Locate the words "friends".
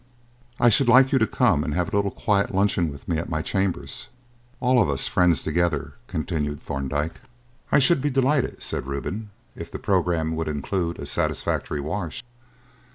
5.07-5.43